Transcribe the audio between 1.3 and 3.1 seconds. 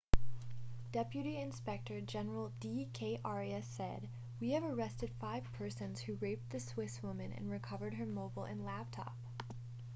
inspector general d